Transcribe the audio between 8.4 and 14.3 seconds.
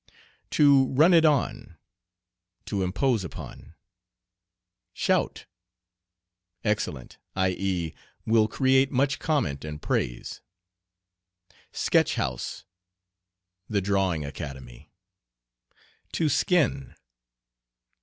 create much comment and praise. "Sketch house." The Drawing